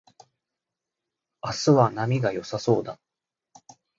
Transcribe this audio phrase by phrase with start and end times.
[1.43, 2.99] 明日は波が良さそうだ